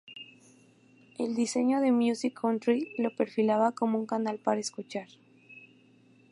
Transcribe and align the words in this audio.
El 1.19 1.35
diseño 1.35 1.79
de 1.79 1.91
Music 1.91 2.33
Country 2.33 2.91
lo 2.97 3.15
perfilaba 3.15 3.71
como 3.73 3.99
un 3.99 4.07
canal 4.07 4.39
para 4.39 4.59
escuchar. 4.59 5.05